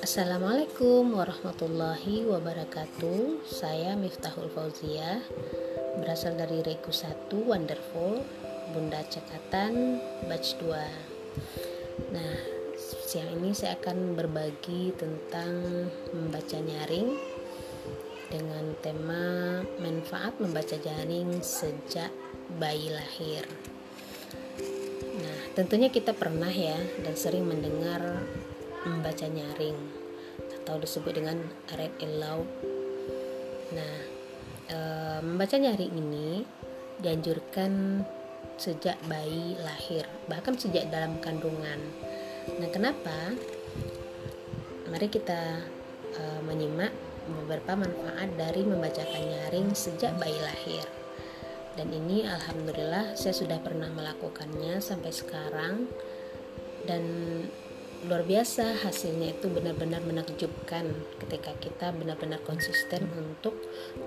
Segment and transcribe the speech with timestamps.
[0.00, 3.44] Assalamualaikum warahmatullahi wabarakatuh.
[3.44, 5.20] Saya Miftahul Fauzia
[6.00, 8.24] Berasal dari Reku 1 Wonderful
[8.72, 12.32] Bunda Cekatan Batch 2 Nah
[12.80, 15.52] siang ini saya akan berbagi tentang
[16.16, 17.12] membaca nyaring
[18.32, 22.08] Dengan tema manfaat membaca jaring sejak
[22.56, 23.44] bayi lahir
[25.52, 28.24] tentunya kita pernah ya dan sering mendengar
[28.88, 29.76] membaca nyaring
[30.62, 31.38] atau disebut dengan
[31.76, 32.48] read aloud.
[33.76, 33.96] Nah,
[34.72, 34.78] e,
[35.20, 36.42] membaca nyaring ini
[37.02, 38.02] dianjurkan
[38.56, 41.80] sejak bayi lahir, bahkan sejak dalam kandungan.
[42.58, 43.36] Nah, kenapa?
[44.88, 45.66] Mari kita
[46.16, 46.92] e, menyimak
[47.28, 51.01] beberapa manfaat dari membacakan nyaring sejak bayi lahir.
[51.72, 55.88] Dan ini alhamdulillah saya sudah pernah melakukannya sampai sekarang
[56.84, 57.04] dan
[58.02, 60.90] luar biasa hasilnya itu benar-benar menakjubkan
[61.22, 63.54] ketika kita benar-benar konsisten untuk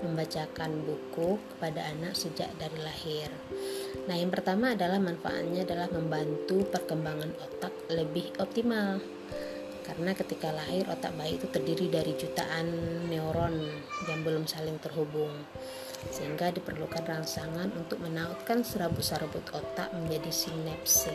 [0.04, 3.32] membacakan buku kepada anak sejak dari lahir.
[4.04, 9.15] Nah, yang pertama adalah manfaatnya adalah membantu perkembangan otak lebih optimal.
[9.86, 12.66] Karena ketika lahir otak bayi itu terdiri dari jutaan
[13.06, 13.70] neuron
[14.10, 15.32] yang belum saling terhubung.
[16.10, 21.14] Sehingga diperlukan rangsangan untuk menautkan serabut-serabut otak menjadi sinapse.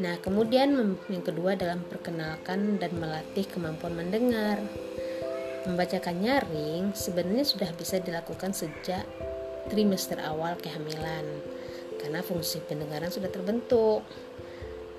[0.00, 4.60] Nah, kemudian yang kedua dalam perkenalkan dan melatih kemampuan mendengar.
[5.60, 9.04] Membacakan nyaring sebenarnya sudah bisa dilakukan sejak
[9.68, 11.24] trimester awal kehamilan
[12.00, 14.00] karena fungsi pendengaran sudah terbentuk.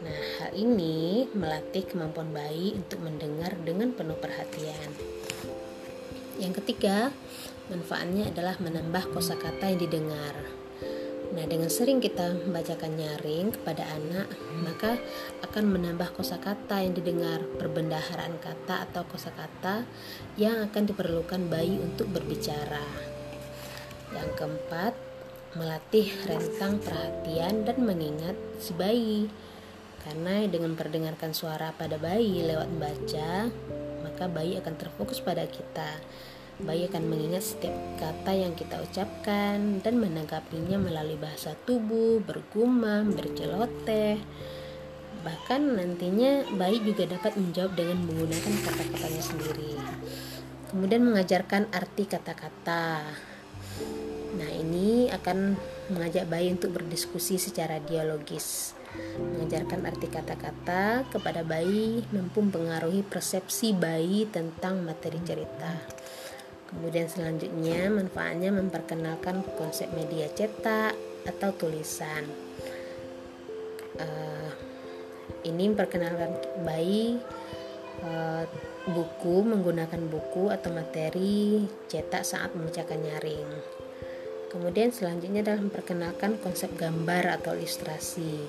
[0.02, 4.98] Nah, hal ini melatih kemampuan bayi untuk mendengar dengan penuh perhatian.
[6.42, 7.14] Yang ketiga,
[7.70, 10.34] manfaatnya adalah menambah kosakata yang didengar.
[11.32, 14.28] Nah, dengan sering kita membacakan nyaring kepada anak,
[14.66, 15.00] maka
[15.48, 19.88] akan menambah kosakata yang didengar, perbendaharaan kata atau kosakata
[20.36, 22.84] yang akan diperlukan bayi untuk berbicara.
[24.12, 24.94] Yang keempat,
[25.56, 29.32] melatih rentang perhatian dan mengingat si bayi.
[30.02, 33.50] Karena dengan perdengarkan suara pada bayi lewat baca,
[34.02, 36.02] maka bayi akan terfokus pada kita
[36.62, 44.22] Bayi akan mengingat setiap kata yang kita ucapkan dan menanggapinya melalui bahasa tubuh, bergumam, berceloteh.
[45.26, 49.74] Bahkan nantinya bayi juga dapat menjawab dengan menggunakan kata-katanya sendiri.
[50.70, 53.10] Kemudian mengajarkan arti kata-kata.
[54.38, 55.58] Nah, ini akan
[55.90, 58.78] mengajak bayi untuk berdiskusi secara dialogis.
[59.18, 65.80] Mengajarkan arti kata-kata kepada bayi mampu mempengaruhi persepsi bayi tentang materi cerita.
[66.72, 70.96] Kemudian selanjutnya manfaatnya memperkenalkan konsep media cetak
[71.28, 72.24] atau tulisan.
[74.00, 74.50] Uh,
[75.44, 76.32] ini memperkenalkan
[76.64, 77.20] bayi
[78.08, 78.48] uh,
[78.88, 83.50] buku menggunakan buku atau materi cetak saat membacakan nyaring.
[84.52, 88.48] Kemudian selanjutnya adalah memperkenalkan konsep gambar atau ilustrasi.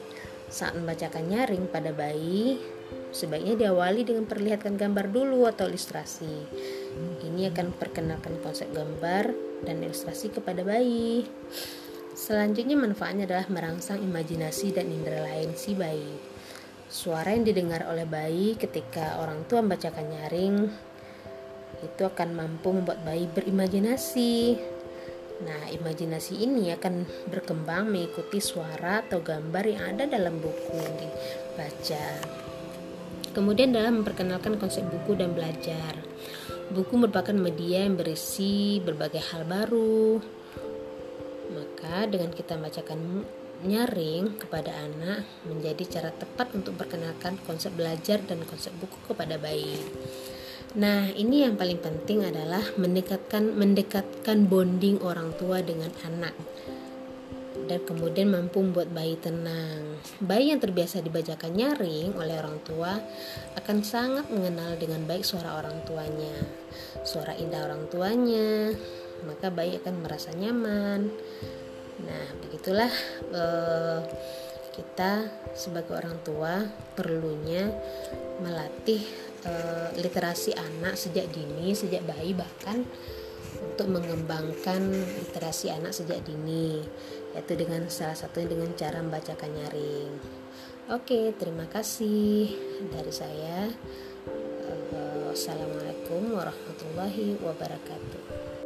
[0.53, 2.61] Saat membacakan nyaring pada bayi,
[3.09, 6.37] sebaiknya diawali dengan perlihatkan gambar dulu atau ilustrasi
[7.25, 9.33] ini akan perkenalkan konsep gambar
[9.65, 11.25] dan ilustrasi kepada bayi.
[12.13, 16.13] Selanjutnya manfaatnya adalah merangsang imajinasi dan indera lain si bayi.
[16.93, 20.57] Suara yang didengar oleh bayi ketika orang tua membacakan nyaring
[21.83, 24.61] itu akan mampu membuat bayi berimajinasi.
[25.41, 32.07] Nah, imajinasi ini akan berkembang mengikuti suara atau gambar yang ada dalam buku yang dibaca.
[33.33, 35.97] Kemudian dalam memperkenalkan konsep buku dan belajar.
[36.69, 40.21] Buku merupakan media yang berisi berbagai hal baru.
[41.53, 43.25] Maka dengan kita membacakan
[43.63, 49.81] nyaring kepada anak menjadi cara tepat untuk perkenalkan konsep belajar dan konsep buku kepada bayi.
[50.73, 56.33] Nah, ini yang paling penting adalah mendekatkan mendekatkan bonding orang tua dengan anak
[57.69, 60.01] dan kemudian mampu membuat bayi tenang.
[60.19, 62.97] Bayi yang terbiasa dibacakan nyaring oleh orang tua
[63.61, 66.35] akan sangat mengenal dengan baik suara orang tuanya,
[67.05, 68.73] suara indah orang tuanya,
[69.29, 71.13] maka bayi akan merasa nyaman.
[72.03, 72.93] Nah, begitulah
[73.31, 73.99] eh,
[74.73, 76.67] kita sebagai orang tua
[76.97, 77.71] perlunya
[78.41, 79.05] melatih
[79.45, 82.83] eh, literasi anak sejak dini, sejak bayi bahkan
[83.63, 84.91] untuk mengembangkan
[85.23, 86.83] literasi anak sejak dini
[87.33, 90.13] yaitu dengan salah satunya dengan cara membacakan nyaring.
[90.91, 92.53] Oke, terima kasih
[92.91, 93.71] dari saya.
[95.33, 98.62] Wassalamualaikum warahmatullahi wabarakatuh.